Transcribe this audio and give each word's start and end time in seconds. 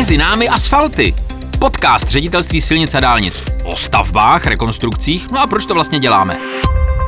Mezi 0.00 0.16
námi 0.16 0.48
asfalty. 0.48 1.14
Podcast 1.58 2.08
ředitelství 2.08 2.60
silnic 2.60 2.94
a 2.94 3.00
dálnic 3.00 3.44
o 3.64 3.76
stavbách, 3.76 4.46
rekonstrukcích. 4.46 5.30
No 5.30 5.40
a 5.40 5.46
proč 5.46 5.66
to 5.66 5.74
vlastně 5.74 5.98
děláme? 5.98 6.38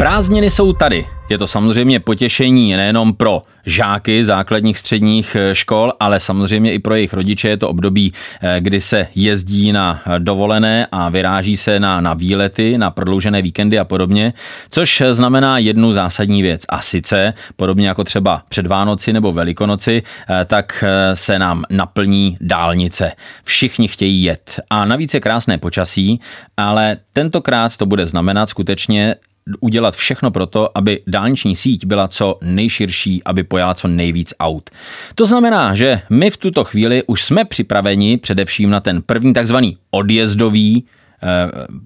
Prázdniny 0.02 0.50
jsou 0.50 0.72
tady. 0.72 1.06
Je 1.28 1.38
to 1.38 1.46
samozřejmě 1.46 2.00
potěšení 2.00 2.76
nejenom 2.76 3.14
pro 3.14 3.42
žáky 3.66 4.24
základních 4.24 4.78
středních 4.78 5.36
eh, 5.36 5.54
škol, 5.54 5.92
ale 6.00 6.20
samozřejmě 6.20 6.72
i 6.72 6.78
pro 6.78 6.94
jejich 6.94 7.14
rodiče 7.14 7.48
je 7.48 7.56
to 7.56 7.68
období, 7.68 8.12
eh, 8.42 8.56
kdy 8.60 8.80
se 8.80 9.08
jezdí 9.14 9.72
na 9.72 10.02
dovolené 10.18 10.86
a 10.92 11.08
vyráží 11.08 11.56
se 11.56 11.80
na, 11.80 12.00
na 12.00 12.14
výlety, 12.14 12.78
na 12.78 12.90
prodloužené 12.90 13.42
víkendy 13.42 13.78
a 13.78 13.84
podobně, 13.84 14.32
což 14.70 15.02
znamená 15.10 15.58
jednu 15.58 15.92
zásadní 15.92 16.42
věc. 16.42 16.62
A 16.68 16.80
sice, 16.80 17.34
podobně 17.56 17.88
jako 17.88 18.04
třeba 18.04 18.42
před 18.48 18.66
Vánoci 18.66 19.12
nebo 19.12 19.32
Velikonoci, 19.32 20.02
eh, 20.30 20.44
tak 20.44 20.84
se 21.14 21.38
nám 21.38 21.64
naplní 21.70 22.36
dálnice. 22.40 23.12
Všichni 23.44 23.88
chtějí 23.88 24.22
jet. 24.22 24.60
A 24.70 24.84
navíc 24.84 25.14
je 25.14 25.20
krásné 25.20 25.58
počasí, 25.58 26.20
ale 26.56 26.96
tentokrát 27.12 27.76
to 27.76 27.86
bude 27.86 28.06
znamenat 28.06 28.48
skutečně 28.48 29.14
udělat 29.60 29.96
všechno 29.96 30.30
pro 30.30 30.46
to, 30.46 30.78
aby 30.78 31.00
dálniční 31.06 31.56
síť 31.56 31.86
byla 31.86 32.08
co 32.08 32.38
nejširší, 32.42 33.24
aby 33.24 33.44
pojala 33.44 33.74
co 33.74 33.88
nejvíc 33.88 34.34
aut. 34.40 34.70
To 35.14 35.26
znamená, 35.26 35.74
že 35.74 36.02
my 36.10 36.30
v 36.30 36.36
tuto 36.36 36.64
chvíli 36.64 37.02
už 37.06 37.24
jsme 37.24 37.44
připraveni 37.44 38.18
především 38.18 38.70
na 38.70 38.80
ten 38.80 39.02
první 39.02 39.32
takzvaný 39.32 39.76
odjezdový 39.90 40.84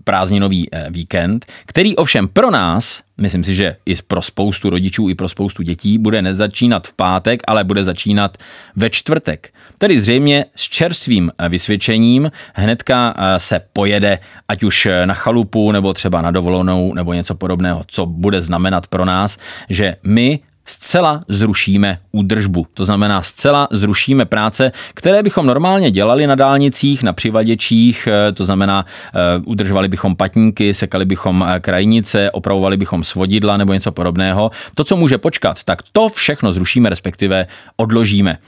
prázdninový 0.04 0.68
eh, 0.72 0.86
víkend, 0.90 1.46
který 1.66 1.96
ovšem 1.96 2.28
pro 2.28 2.50
nás, 2.50 3.02
myslím 3.18 3.45
si, 3.45 3.54
že 3.54 3.76
i 3.86 3.96
pro 3.96 4.22
spoustu 4.22 4.70
rodičů, 4.70 5.09
i 5.09 5.14
pro 5.14 5.28
spoustu 5.28 5.62
dětí, 5.62 5.98
bude 5.98 6.22
nezačínat 6.22 6.86
v 6.86 6.92
pátek, 6.92 7.42
ale 7.46 7.64
bude 7.64 7.84
začínat 7.84 8.36
ve 8.76 8.90
čtvrtek. 8.90 9.52
Tedy 9.78 10.00
zřejmě 10.00 10.45
s 10.56 10.62
čerstvým 10.62 11.32
eh, 11.38 11.48
vysvědčením 11.48 12.30
hnedka 12.54 13.15
se 13.37 13.60
pojede, 13.73 14.18
ať 14.48 14.62
už 14.62 14.88
na 15.04 15.15
chalupu, 15.15 15.73
nebo 15.73 15.95
třeba 15.95 16.23
na 16.23 16.30
dovolenou, 16.30 16.95
nebo 16.95 17.12
něco 17.12 17.34
podobného, 17.34 17.84
co 17.87 18.06
bude 18.06 18.43
znamenat 18.43 18.87
pro 18.87 19.04
nás, 19.04 19.38
že 19.68 19.96
my 20.02 20.40
zcela 20.66 21.20
zrušíme 21.28 21.98
údržbu. 22.12 22.66
To 22.74 22.84
znamená, 22.84 23.22
zcela 23.22 23.68
zrušíme 23.70 24.24
práce, 24.24 24.72
které 24.95 25.22
bychom 25.22 25.46
normálně 25.46 25.90
dělali 25.90 26.26
na 26.26 26.34
dálnicích, 26.34 27.02
na 27.02 27.12
přivaděčích, 27.12 28.09
eh, 28.10 28.32
to 28.32 28.45
znamená, 28.45 28.87
eh, 28.87 29.18
udržovali 29.44 29.88
bychom 29.88 30.16
patníky, 30.16 30.74
sekali 30.74 31.04
bychom 31.04 31.44
eh, 31.48 31.60
krajnice, 31.60 32.30
opravovali 32.30 32.76
bychom 32.76 33.04
svodidla 33.04 33.56
nebo 33.56 33.72
něco 33.72 33.92
podobného. 33.92 34.50
To, 34.74 34.84
co 34.84 34.96
může 34.96 35.18
počkat, 35.18 35.64
tak 35.64 35.82
to 35.92 36.09
všechno 36.09 36.52
zrušíme, 36.52 36.88
respektive 36.88 37.46
odložíme. 37.76 38.38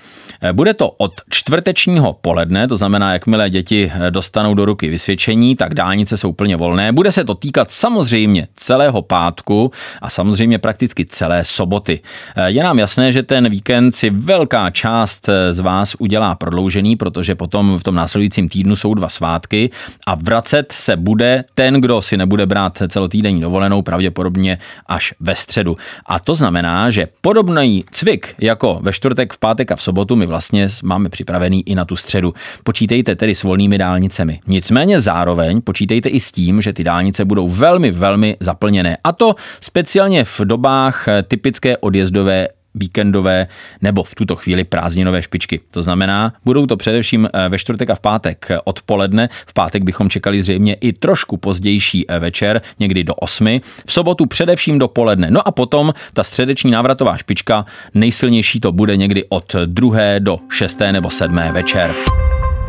Bude 0.52 0.74
to 0.74 0.90
od 0.90 1.12
čtvrtečního 1.30 2.12
poledne, 2.12 2.68
to 2.68 2.76
znamená, 2.76 3.12
jakmile 3.12 3.50
děti 3.50 3.92
dostanou 4.10 4.54
do 4.54 4.64
ruky 4.64 4.88
vysvědčení, 4.88 5.56
tak 5.56 5.74
dálnice 5.74 6.16
jsou 6.16 6.32
plně 6.32 6.56
volné. 6.56 6.92
Bude 6.92 7.12
se 7.12 7.24
to 7.24 7.34
týkat 7.34 7.70
samozřejmě 7.70 8.48
celého 8.56 9.02
pátku 9.02 9.72
a 10.02 10.10
samozřejmě 10.10 10.58
prakticky 10.58 11.06
celé 11.06 11.44
soboty. 11.44 12.00
Je 12.46 12.62
nám 12.62 12.78
jasné, 12.78 13.12
že 13.12 13.22
ten 13.22 13.48
víkend 13.48 13.92
si 13.92 14.10
velká 14.10 14.70
část 14.70 15.28
z 15.50 15.58
vás 15.60 15.96
udělá 15.98 16.34
prodloužený, 16.34 16.96
protože 16.96 17.34
potom 17.34 17.78
v 17.78 17.82
tom 17.82 17.94
následujícím 17.94 18.48
týdnu 18.48 18.76
jsou 18.76 18.94
dva 18.94 19.08
svátky 19.08 19.70
a 20.06 20.14
vracet 20.14 20.72
se 20.72 20.96
bude 20.96 21.44
ten, 21.54 21.74
kdo 21.74 22.02
si 22.02 22.16
nebude 22.16 22.46
brát 22.46 22.82
celotýdenní 22.88 23.40
dovolenou, 23.40 23.82
pravděpodobně 23.82 24.58
až 24.86 25.14
ve 25.20 25.34
středu. 25.34 25.76
A 26.06 26.18
to 26.18 26.34
znamená, 26.34 26.90
že 26.90 27.08
podobný 27.20 27.84
cvik 27.90 28.34
jako 28.40 28.78
ve 28.82 28.92
čtvrtek, 28.92 29.32
v 29.32 29.38
pátek 29.38 29.72
a 29.72 29.76
v 29.76 29.82
sobotu 29.82 30.16
my 30.16 30.26
vlastně 30.26 30.68
máme 30.82 31.08
připravený 31.08 31.68
i 31.68 31.74
na 31.74 31.84
tu 31.84 31.96
středu. 31.96 32.34
Počítejte 32.64 33.16
tedy 33.16 33.34
s 33.34 33.42
volnými 33.42 33.78
dálnicemi. 33.78 34.40
Nicméně 34.46 35.00
zároveň 35.00 35.60
počítejte 35.60 36.08
i 36.08 36.20
s 36.20 36.32
tím, 36.32 36.60
že 36.60 36.72
ty 36.72 36.84
dálnice 36.84 37.24
budou 37.24 37.48
velmi, 37.48 37.90
velmi 37.90 38.36
zaplněné. 38.40 38.96
A 39.04 39.12
to 39.12 39.34
speciálně 39.60 40.24
v 40.24 40.40
dobách 40.40 41.06
typické 41.28 41.76
odjezdové 41.98 42.48
víkendové 42.74 43.46
nebo 43.82 44.02
v 44.02 44.14
tuto 44.14 44.36
chvíli 44.36 44.64
prázdninové 44.64 45.22
špičky. 45.22 45.60
To 45.70 45.82
znamená, 45.82 46.32
budou 46.44 46.66
to 46.66 46.76
především 46.76 47.26
eh, 47.26 47.48
ve 47.48 47.58
čtvrtek 47.58 47.90
a 47.90 47.94
v 47.94 48.00
pátek 48.00 48.48
odpoledne. 48.64 49.28
V 49.46 49.52
pátek 49.52 49.82
bychom 49.82 50.10
čekali 50.10 50.42
zřejmě 50.42 50.74
i 50.74 50.92
trošku 50.92 51.36
pozdější 51.36 52.04
eh, 52.08 52.18
večer, 52.18 52.62
někdy 52.78 53.04
do 53.04 53.14
8. 53.14 53.60
V 53.86 53.92
sobotu 53.92 54.26
především 54.26 54.78
dopoledne. 54.78 55.30
No 55.30 55.48
a 55.48 55.50
potom 55.50 55.92
ta 56.12 56.24
středeční 56.24 56.70
návratová 56.70 57.16
špička, 57.16 57.66
nejsilnější 57.94 58.60
to 58.60 58.72
bude 58.72 58.96
někdy 58.96 59.24
od 59.28 59.54
2. 59.66 59.98
do 60.18 60.38
6. 60.52 60.78
nebo 60.92 61.10
7. 61.10 61.36
večer. 61.52 61.90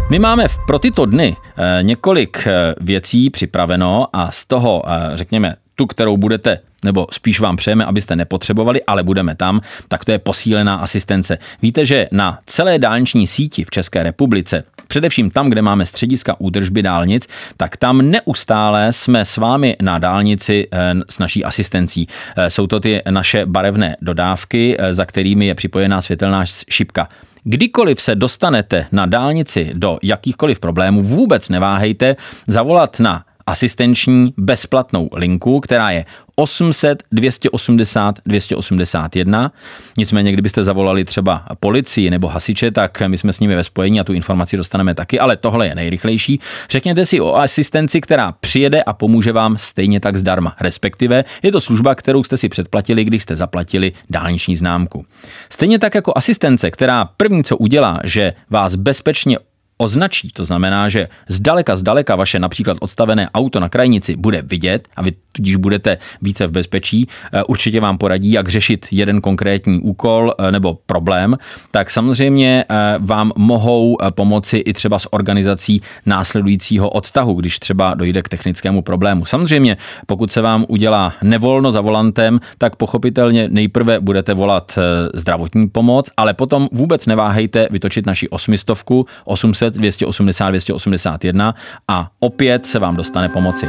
My 0.09 0.19
máme 0.19 0.45
pro 0.67 0.79
tyto 0.79 1.05
dny 1.05 1.35
eh, 1.37 1.83
několik 1.83 2.47
věcí 2.81 3.29
připraveno 3.29 4.07
a 4.13 4.31
z 4.31 4.45
toho, 4.45 4.83
řekněme, 5.15 5.55
tu, 5.79 5.87
kterou 5.87 6.17
budete 6.17 6.59
nebo 6.83 7.07
spíš 7.11 7.39
vám 7.39 7.57
přejeme, 7.57 7.85
abyste 7.85 8.15
nepotřebovali, 8.15 8.83
ale 8.83 9.03
budeme 9.03 9.35
tam, 9.35 9.61
tak 9.87 10.05
to 10.05 10.11
je 10.11 10.19
posílená 10.19 10.75
asistence. 10.75 11.37
Víte, 11.61 11.85
že 11.85 12.07
na 12.11 12.39
celé 12.45 12.79
dálniční 12.79 13.27
síti 13.27 13.63
v 13.63 13.69
České 13.69 14.03
republice, 14.03 14.63
především 14.87 15.29
tam, 15.29 15.49
kde 15.49 15.61
máme 15.61 15.85
střediska 15.85 16.35
údržby 16.39 16.81
dálnic, 16.81 17.27
tak 17.57 17.77
tam 17.77 18.11
neustále 18.11 18.91
jsme 18.91 19.25
s 19.25 19.37
vámi 19.37 19.75
na 19.81 19.97
dálnici 19.97 20.67
eh, 20.71 20.93
s 21.09 21.19
naší 21.19 21.43
asistencí. 21.43 22.07
Eh, 22.37 22.49
jsou 22.49 22.67
to 22.67 22.79
ty 22.79 23.01
naše 23.09 23.45
barevné 23.45 23.95
dodávky, 24.01 24.75
eh, 24.79 24.93
za 24.93 25.05
kterými 25.05 25.45
je 25.45 25.55
připojená 25.55 26.01
světelná 26.01 26.45
šipka. 26.69 27.09
Kdykoliv 27.43 28.01
se 28.01 28.15
dostanete 28.15 28.85
na 28.91 29.05
dálnici 29.05 29.71
do 29.73 29.99
jakýchkoliv 30.03 30.59
problémů, 30.59 31.03
vůbec 31.03 31.49
neváhejte 31.49 32.15
zavolat 32.47 32.99
na 32.99 33.23
asistenční 33.49 34.33
bezplatnou 34.37 35.09
linku, 35.13 35.59
která 35.59 35.91
je 35.91 36.05
800 36.35 37.03
280 37.11 38.15
281. 38.25 39.51
Nicméně, 39.97 40.31
kdybyste 40.31 40.63
zavolali 40.63 41.05
třeba 41.05 41.45
policii 41.59 42.09
nebo 42.09 42.27
hasiče, 42.27 42.71
tak 42.71 43.01
my 43.07 43.17
jsme 43.17 43.33
s 43.33 43.39
nimi 43.39 43.55
ve 43.55 43.63
spojení 43.63 43.99
a 43.99 44.03
tu 44.03 44.13
informaci 44.13 44.57
dostaneme 44.57 44.95
taky, 44.95 45.19
ale 45.19 45.37
tohle 45.37 45.67
je 45.67 45.75
nejrychlejší. 45.75 46.39
Řekněte 46.69 47.05
si 47.05 47.21
o 47.21 47.35
asistenci, 47.35 48.01
která 48.01 48.31
přijede 48.31 48.83
a 48.83 48.93
pomůže 48.93 49.31
vám 49.31 49.57
stejně 49.57 49.99
tak 49.99 50.17
zdarma. 50.17 50.55
Respektive 50.61 51.25
je 51.43 51.51
to 51.51 51.61
služba, 51.61 51.95
kterou 51.95 52.23
jste 52.23 52.37
si 52.37 52.49
předplatili, 52.49 53.03
když 53.03 53.23
jste 53.23 53.35
zaplatili 53.35 53.91
dálniční 54.09 54.55
známku. 54.55 55.05
Stejně 55.49 55.79
tak 55.79 55.95
jako 55.95 56.13
asistence, 56.15 56.71
která 56.71 57.05
první 57.05 57.43
co 57.43 57.57
udělá, 57.57 57.99
že 58.03 58.33
vás 58.49 58.75
bezpečně 58.75 59.37
označí, 59.81 60.29
to 60.33 60.43
znamená, 60.43 60.89
že 60.89 61.07
zdaleka, 61.27 61.75
zdaleka 61.75 62.15
vaše 62.15 62.39
například 62.39 62.77
odstavené 62.79 63.29
auto 63.33 63.59
na 63.59 63.69
krajnici 63.69 64.15
bude 64.15 64.41
vidět 64.41 64.87
a 64.95 65.01
vy 65.01 65.11
tudíž 65.31 65.55
budete 65.55 65.97
více 66.21 66.47
v 66.47 66.51
bezpečí, 66.51 67.07
eh, 67.07 67.43
určitě 67.43 67.79
vám 67.79 67.97
poradí, 67.97 68.31
jak 68.31 68.49
řešit 68.49 68.87
jeden 68.91 69.21
konkrétní 69.21 69.79
úkol 69.79 70.33
eh, 70.37 70.51
nebo 70.51 70.77
problém, 70.85 71.37
tak 71.71 71.89
samozřejmě 71.89 72.65
eh, 72.69 72.75
vám 72.99 73.31
mohou 73.35 73.97
pomoci 74.09 74.57
i 74.57 74.73
třeba 74.73 74.99
s 74.99 75.13
organizací 75.13 75.81
následujícího 76.05 76.89
odtahu, 76.89 77.33
když 77.33 77.59
třeba 77.59 77.93
dojde 77.95 78.21
k 78.21 78.29
technickému 78.29 78.81
problému. 78.81 79.25
Samozřejmě, 79.25 79.77
pokud 80.05 80.31
se 80.31 80.41
vám 80.41 80.65
udělá 80.67 81.13
nevolno 81.23 81.71
za 81.71 81.81
volantem, 81.81 82.39
tak 82.57 82.75
pochopitelně 82.75 83.47
nejprve 83.49 83.99
budete 83.99 84.33
volat 84.33 84.79
zdravotní 85.13 85.69
pomoc, 85.69 86.09
ale 86.17 86.33
potom 86.33 86.67
vůbec 86.71 87.05
neváhejte 87.05 87.67
vytočit 87.71 88.05
naši 88.05 88.29
osmistovku 88.29 89.05
800 89.25 89.68
280 89.73 90.49
281 90.49 91.55
a 91.87 92.11
opět 92.19 92.65
se 92.65 92.79
vám 92.79 92.95
dostane 92.95 93.29
pomoci. 93.29 93.67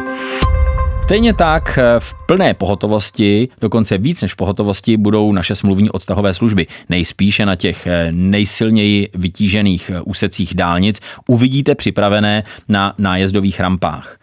Stejně 1.11 1.35
tak 1.35 1.79
eh, 1.79 2.01
v 2.01 2.15
plné 2.27 2.55
pohotovosti, 2.55 3.49
dokonce 3.61 3.99
víc 3.99 4.23
než 4.23 4.33
v 4.33 4.37
pohotovosti, 4.37 4.97
budou 4.97 5.33
naše 5.33 5.55
smluvní 5.55 5.91
odtahové 5.91 6.35
služby. 6.35 6.67
Nejspíše 6.89 7.47
na 7.47 7.57
těch 7.57 7.87
eh, 7.87 8.09
nejsilněji 8.13 9.09
vytížených 9.15 9.91
eh, 9.95 10.01
úsecích 10.01 10.55
dálnic 10.55 11.01
uvidíte 11.29 11.75
připravené 11.75 12.43
na 12.69 12.95
nájezdových 12.99 13.61
rampách. 13.61 14.19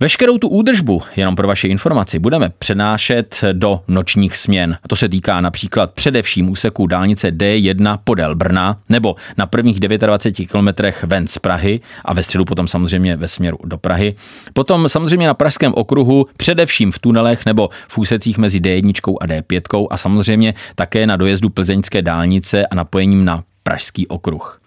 Veškerou 0.00 0.38
tu 0.38 0.48
údržbu, 0.48 1.02
jenom 1.16 1.36
pro 1.36 1.48
vaši 1.48 1.68
informaci, 1.68 2.18
budeme 2.18 2.50
přenášet 2.58 3.44
do 3.52 3.80
nočních 3.88 4.36
směn. 4.36 4.78
A 4.82 4.88
to 4.88 4.96
se 4.96 5.08
týká 5.08 5.40
například 5.40 5.92
především 5.92 6.50
úseku 6.50 6.86
dálnice 6.86 7.30
D1 7.30 7.98
podél 8.04 8.34
Brna 8.34 8.78
nebo 8.88 9.16
na 9.36 9.46
prvních 9.46 9.80
29 9.80 10.50
kilometrech 10.50 11.04
ven 11.04 11.26
z 11.26 11.38
Prahy 11.38 11.80
a 12.04 12.14
ve 12.14 12.22
středu 12.22 12.44
potom 12.44 12.68
samozřejmě 12.68 13.16
ve 13.16 13.28
směru 13.28 13.58
do 13.64 13.78
Prahy. 13.78 14.14
Potom 14.52 14.88
samozřejmě 14.88 15.26
na 15.26 15.34
Pražském 15.34 15.72
okruhu, 15.74 16.26
především 16.36 16.92
v 16.92 16.98
tunelech 16.98 17.46
nebo 17.46 17.70
v 17.88 17.98
úsecích 17.98 18.38
mezi 18.38 18.60
D1 18.60 19.16
a 19.20 19.26
D5 19.26 19.86
a 19.90 19.96
samozřejmě 19.96 20.54
také 20.74 21.06
na 21.06 21.16
dojezdu 21.16 21.50
plzeňské 21.50 22.02
dálnice 22.02 22.66
a 22.66 22.74
napojením 22.74 23.24
na 23.24 23.42
Pražský 23.62 24.06
okruh. 24.06 24.60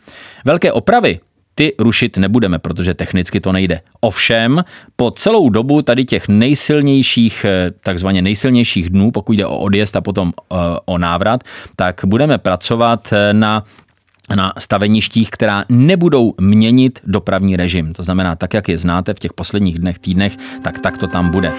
Velké 0.45 0.71
opravy 0.71 1.19
ty 1.59 1.75
rušit 1.79 2.17
nebudeme, 2.17 2.59
protože 2.59 2.93
technicky 2.93 3.39
to 3.39 3.51
nejde. 3.51 3.81
Ovšem, 3.99 4.63
po 4.95 5.11
celou 5.11 5.49
dobu 5.49 5.81
tady 5.81 6.05
těch 6.05 6.27
nejsilnějších, 6.27 7.45
eh, 7.45 7.71
takzvaně 7.83 8.21
nejsilnějších 8.21 8.89
dnů, 8.89 9.11
pokud 9.11 9.33
jde 9.33 9.45
o 9.45 9.57
odjezd 9.57 9.95
a 9.95 10.01
potom 10.01 10.31
eh, 10.31 10.55
o 10.85 10.97
návrat, 10.97 11.43
tak 11.75 12.01
budeme 12.05 12.37
pracovat 12.37 13.13
eh, 13.13 13.33
na 13.33 13.63
na 14.35 14.53
staveništích, 14.57 15.29
která 15.29 15.65
nebudou 15.69 16.33
měnit 16.41 16.99
dopravní 17.03 17.57
režim. 17.57 17.93
To 17.93 18.03
znamená, 18.03 18.35
tak 18.35 18.53
jak 18.53 18.69
je 18.69 18.77
znáte 18.77 19.13
v 19.13 19.19
těch 19.19 19.33
posledních 19.33 19.79
dnech, 19.79 19.99
týdnech, 19.99 20.37
tak 20.63 20.79
tak 20.79 20.97
to 20.97 21.07
tam 21.07 21.31
bude. 21.31 21.51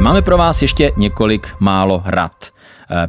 Máme 0.00 0.22
pro 0.22 0.38
vás 0.38 0.62
ještě 0.62 0.90
několik 0.96 1.54
málo 1.60 2.02
rad. 2.06 2.50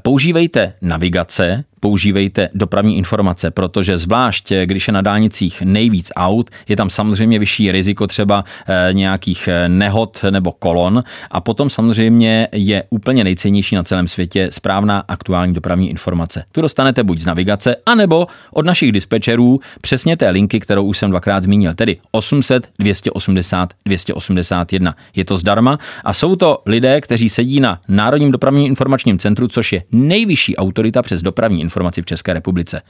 Používejte 0.02 0.74
navigace, 0.82 1.64
používejte 1.84 2.50
dopravní 2.54 2.98
informace, 2.98 3.52
protože 3.52 3.98
zvlášť, 3.98 4.52
eh, 4.52 4.66
když 4.66 4.88
je 4.88 4.94
na 4.94 5.02
dálnicích 5.02 5.62
nejvíc 5.62 6.12
aut, 6.16 6.50
je 6.68 6.76
tam 6.76 6.90
samozřejmě 6.90 7.40
vyšší 7.40 7.72
riziko 7.72 8.08
třeba 8.08 8.44
eh, 8.44 8.94
nějakých 8.94 9.50
nehod 9.68 10.26
nebo 10.30 10.52
kolon 10.52 11.04
a 11.32 11.42
potom 11.42 11.70
samozřejmě 11.70 12.48
je 12.52 12.84
úplně 12.90 13.24
nejcennější 13.24 13.76
na 13.76 13.84
celém 13.84 14.08
světě 14.08 14.48
správná 14.52 15.04
aktuální 15.08 15.54
dopravní 15.54 15.90
informace. 15.90 16.46
Tu 16.52 16.62
dostanete 16.62 17.04
buď 17.04 17.22
z 17.22 17.26
navigace, 17.26 17.76
anebo 17.86 18.28
od 18.54 18.66
našich 18.66 18.92
dispečerů 18.92 19.60
přesně 19.82 20.18
té 20.18 20.30
linky, 20.30 20.60
kterou 20.60 20.84
už 20.84 20.98
jsem 20.98 21.10
dvakrát 21.10 21.44
zmínil, 21.44 21.74
tedy 21.74 21.98
800 22.12 22.70
280 22.80 23.74
281. 23.86 24.96
Je 25.16 25.26
to 25.26 25.38
zdarma 25.38 25.80
a 26.04 26.14
jsou 26.14 26.36
to 26.36 26.62
lidé, 26.66 27.02
kteří 27.02 27.30
sedí 27.30 27.60
na 27.60 27.80
Národním 27.88 28.32
dopravním 28.32 28.66
informačním 28.66 29.18
centru, 29.20 29.48
což 29.48 29.74
je 29.74 29.84
nejvyšší 29.92 30.56
autorita 30.56 31.02
přes 31.02 31.22
dopravní 31.22 31.62
informaci 31.74 32.02
v 32.02 32.06
České 32.06 32.34
republice. 32.34 32.82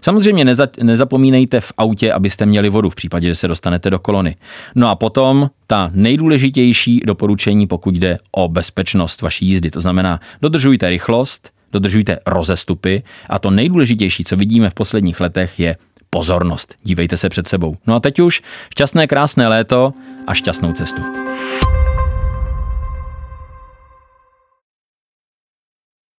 Samozřejmě 0.00 0.44
neza, 0.44 0.68
nezapomínejte 0.82 1.60
v 1.60 1.72
autě, 1.78 2.12
abyste 2.12 2.46
měli 2.46 2.68
vodu 2.68 2.90
v 2.90 2.94
případě, 2.94 3.26
že 3.26 3.34
se 3.34 3.48
dostanete 3.48 3.90
do 3.90 3.98
kolony. 3.98 4.36
No 4.74 4.88
a 4.88 4.94
potom 4.94 5.50
ta 5.66 5.90
nejdůležitější 5.94 7.02
doporučení, 7.06 7.66
pokud 7.66 7.94
jde 7.94 8.18
o 8.30 8.48
bezpečnost 8.48 9.22
vaší 9.22 9.46
jízdy. 9.46 9.70
To 9.70 9.80
znamená, 9.80 10.20
dodržujte 10.42 10.88
rychlost, 10.88 11.50
dodržujte 11.72 12.18
rozestupy 12.26 13.02
a 13.28 13.38
to 13.38 13.50
nejdůležitější, 13.50 14.24
co 14.24 14.36
vidíme 14.36 14.70
v 14.70 14.74
posledních 14.74 15.20
letech, 15.20 15.60
je 15.60 15.76
pozornost. 16.10 16.74
Dívejte 16.82 17.16
se 17.16 17.28
před 17.28 17.48
sebou. 17.48 17.76
No 17.86 17.94
a 17.94 18.00
teď 18.00 18.20
už 18.20 18.42
šťastné, 18.70 19.06
krásné 19.06 19.48
léto 19.48 19.92
a 20.26 20.34
šťastnou 20.34 20.72
cestu. 20.72 21.02